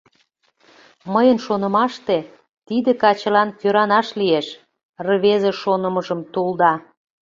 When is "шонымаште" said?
1.45-2.17